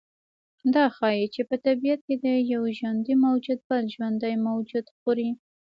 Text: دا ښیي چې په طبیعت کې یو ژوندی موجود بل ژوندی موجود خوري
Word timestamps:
دا 0.73 0.85
ښیي 0.95 1.25
چې 1.33 1.41
په 1.49 1.55
طبیعت 1.65 2.01
کې 2.07 2.15
یو 2.53 2.63
ژوندی 2.77 3.15
موجود 3.25 3.59
بل 3.67 3.83
ژوندی 3.95 4.35
موجود 4.47 4.85
خوري 4.97 5.29